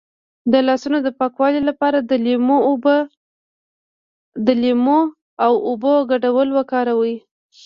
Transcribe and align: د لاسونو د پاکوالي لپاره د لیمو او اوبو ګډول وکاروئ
د 0.51 0.53
لاسونو 0.67 0.97
د 1.03 1.07
پاکوالي 1.19 1.61
لپاره 1.69 1.97
د 4.47 4.49
لیمو 4.61 4.99
او 5.47 5.53
اوبو 5.67 5.93
ګډول 6.11 6.49
وکاروئ 6.57 7.15